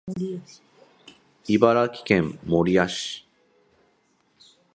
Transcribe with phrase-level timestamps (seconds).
[1.47, 3.27] 茨城県守谷市